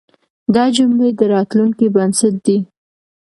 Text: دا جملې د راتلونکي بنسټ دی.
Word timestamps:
دا 0.55 0.63
جملې 0.75 1.09
د 1.19 1.21
راتلونکي 1.33 1.85
بنسټ 1.95 2.33
دی. 2.45 2.57